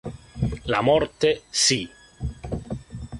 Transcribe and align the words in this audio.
La 0.65 0.81
morte, 0.81 1.43
sì! 1.51 1.87